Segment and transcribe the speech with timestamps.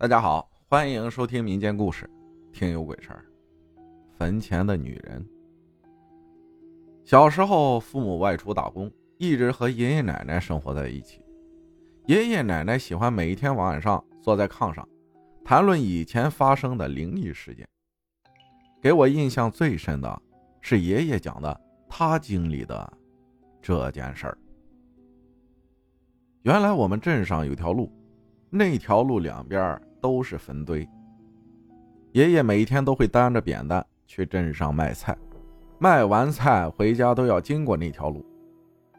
[0.00, 2.08] 大家好，欢迎收听民间故事
[2.56, 3.24] 《听有鬼事儿》。
[4.16, 5.28] 坟前的女人。
[7.04, 11.20] 小时候，父母外出打工，一直和爷爷奶奶生活在一起。
[12.06, 14.88] 爷爷奶奶喜欢每天晚上坐在炕上，
[15.44, 17.66] 谈论以前发生的灵异事件。
[18.80, 20.22] 给我印象最深的
[20.60, 22.92] 是爷爷讲的他经历的
[23.60, 24.38] 这件事儿。
[26.42, 27.92] 原来我们镇上有条路，
[28.48, 29.76] 那条路两边。
[30.00, 30.88] 都是坟堆。
[32.12, 35.16] 爷爷每天都会担着扁担去镇上卖菜，
[35.78, 38.24] 卖完菜回家都要经过那条路。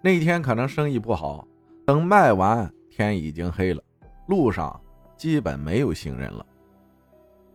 [0.00, 1.46] 那天可能生意不好，
[1.84, 3.82] 等卖完天已经黑了，
[4.26, 4.80] 路上
[5.16, 6.46] 基本没有行人了。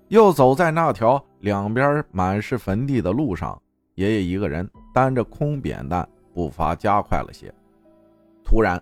[0.10, 3.62] 又走在那条两边满是坟地的路上，
[3.96, 7.54] 爷爷一个人担着空扁担，步伐加快了些。
[8.44, 8.82] 突然，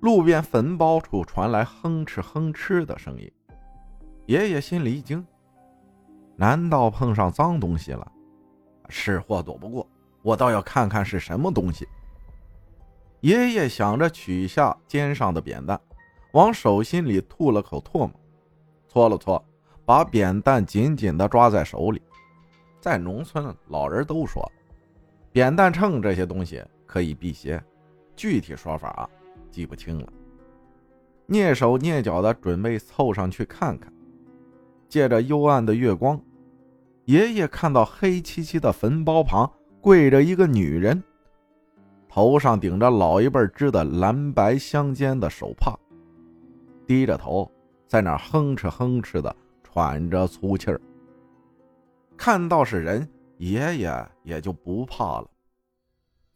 [0.00, 3.30] 路边坟包处传来哼哧哼哧的声音。
[4.26, 5.24] 爷爷心里一惊，
[6.34, 8.10] 难道碰上脏东西了？
[8.88, 9.86] 是祸躲不过，
[10.22, 11.86] 我倒要看看是什么东西。
[13.20, 15.78] 爷爷想着，取下肩上的扁担，
[16.32, 18.10] 往手心里吐了口唾沫，
[18.88, 19.42] 搓了搓，
[19.84, 22.00] 把扁担紧紧地抓在手里。
[22.80, 24.50] 在农村，老人都说，
[25.32, 27.62] 扁担秤这些东西可以辟邪，
[28.16, 29.08] 具体说法啊，
[29.50, 30.12] 记不清了。
[31.28, 33.92] 蹑手蹑脚的准备凑上去看看。
[34.94, 36.16] 借着幽暗的月光，
[37.06, 39.50] 爷爷看到黑漆漆的坟包旁
[39.80, 41.02] 跪着一个女人，
[42.08, 45.76] 头上顶着老一辈织的蓝白相间的手帕，
[46.86, 47.50] 低着头
[47.88, 49.34] 在那哼哧哼哧的
[49.64, 50.80] 喘着粗气儿。
[52.16, 55.26] 看到是人，爷爷也就不怕了，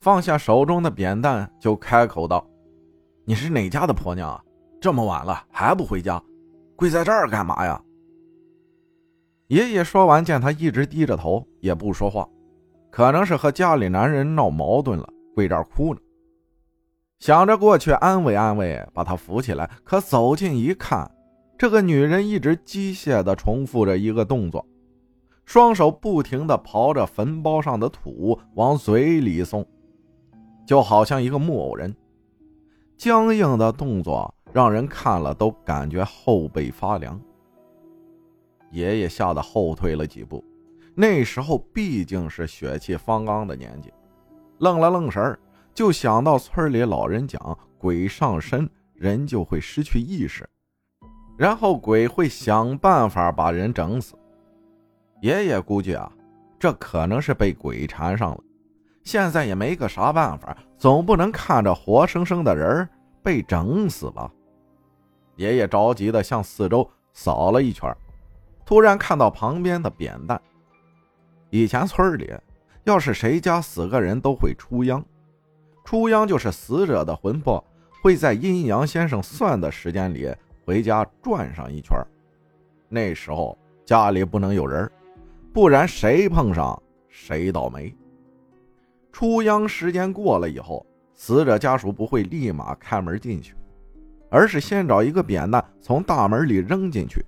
[0.00, 2.44] 放下手中的扁担，就开口道
[3.24, 4.42] ：“你是哪家的婆娘啊？
[4.80, 6.20] 这么晚了还不回家，
[6.74, 7.80] 跪在这儿干嘛呀？”
[9.48, 12.28] 爷爷说完，见他一直低着头，也不说话，
[12.90, 16.00] 可能是和家里男人闹矛盾了，跪这儿哭呢。
[17.18, 19.68] 想着过去安慰安慰，把他扶起来。
[19.82, 21.10] 可走近一看，
[21.56, 24.64] 这个女人一直机械地重复着一个动作，
[25.46, 29.66] 双手不停地刨着坟包上的土往嘴里送，
[30.66, 31.96] 就好像一个木偶人。
[32.98, 37.18] 僵硬的动作让人看了都感觉后背发凉。
[38.70, 40.44] 爷爷吓得后退了几步，
[40.94, 43.92] 那时候毕竟是血气方刚的年纪，
[44.58, 45.38] 愣了愣神儿，
[45.72, 50.48] 就想到村里老人讲，鬼上身人就会失去意识，
[51.36, 54.14] 然后鬼会想办法把人整死。
[55.22, 56.12] 爷爷估计啊，
[56.58, 58.40] 这可能是被鬼缠上了，
[59.04, 62.88] 现在也没个啥办法，总不能看着活生生的人
[63.22, 64.30] 被整死吧？
[65.36, 67.96] 爷爷着急的向四周扫了一圈。
[68.68, 70.38] 突然看到旁边的扁担。
[71.48, 72.30] 以前村里，
[72.84, 75.02] 要是谁家死个人，都会出殃。
[75.86, 77.64] 出殃就是死者的魂魄
[78.02, 80.30] 会在阴阳先生算的时间里
[80.66, 81.96] 回家转上一圈。
[82.90, 83.56] 那时候
[83.86, 84.86] 家里不能有人，
[85.50, 87.96] 不然谁碰上谁倒霉。
[89.10, 93.54] 出殃时间过了以后，死者家属不会立马开门进去，
[94.28, 97.24] 而是先找一个扁担从大门里扔进去。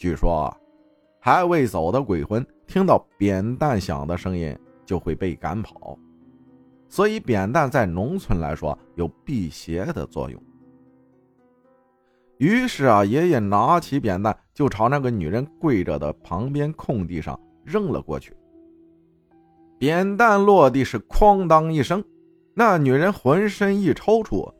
[0.00, 0.50] 据说，
[1.20, 5.98] 还未走的鬼魂听到扁担响的声音就会被赶跑，
[6.88, 10.42] 所以扁担在农村来说有辟邪的作用。
[12.38, 18.34] 于是啊，爷爷拿起扁担就朝那个女人跪着的旁边空地上扔了过去。
[19.78, 22.02] 扁担落地是哐当一声，
[22.54, 24.50] 那女人浑身一抽搐，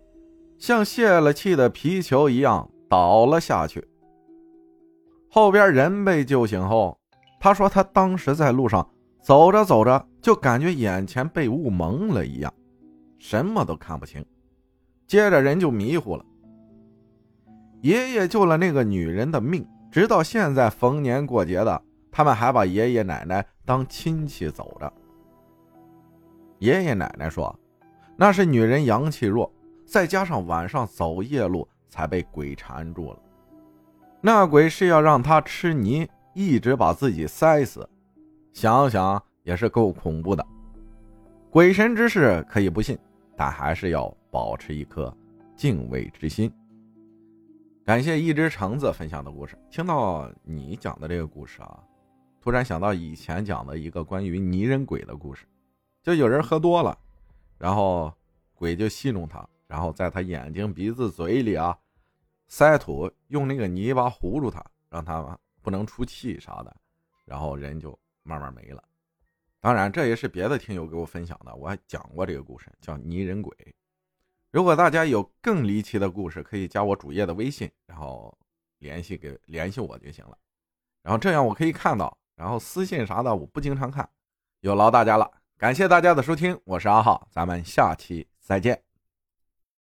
[0.59, 3.83] 像泄了气的皮球一样倒了下去。
[5.31, 6.99] 后边人被救醒后，
[7.39, 8.87] 他说他当时在路上
[9.23, 12.53] 走着走着，就感觉眼前被雾蒙了一样，
[13.19, 14.25] 什么都看不清，
[15.07, 16.25] 接着人就迷糊了。
[17.83, 24.93] 爷爷救了那个女人的命，直到现在逢年过节的，他们还把爷爷奶奶当亲戚走着。
[26.59, 27.56] 爷爷奶奶说，
[28.17, 29.50] 那是女人阳气弱，
[29.87, 33.19] 再加上晚上走夜路，才被鬼缠住了。
[34.22, 37.88] 那鬼是要让他吃泥，一直把自己塞死，
[38.52, 40.46] 想想也是够恐怖的。
[41.49, 42.99] 鬼神之事可以不信，
[43.34, 45.12] 但还是要保持一颗
[45.56, 46.52] 敬畏之心。
[47.82, 49.58] 感谢一只橙子分享的故事。
[49.70, 51.82] 听到你讲的这个故事啊，
[52.43, 55.46] 突然想到以前讲的一个关于泥人鬼的故事，
[56.02, 56.96] 就有人喝多了，
[57.56, 58.12] 然后
[58.55, 61.75] 鬼就戏弄他，然后在他眼睛、鼻子、嘴里啊。
[62.50, 66.76] 塞土，用那个泥巴糊住它，让它不能出气啥的，
[67.25, 68.82] 然后人就慢慢没了。
[69.61, 73.55] 当然，这也是别的听友给我分享的，我还讲过这个故事，叫泥人鬼。
[74.50, 78.37] 如果大家有更离奇的故事，可以加我主页的微信，然后
[78.79, 80.37] 联系给联系我就行了。
[81.02, 84.06] 然后这样我可以看到，然后私信啥的我不经常看，
[84.58, 85.31] 有劳大家了。
[85.56, 88.89] 感谢大家的收听，我是阿浩，咱们下期再见。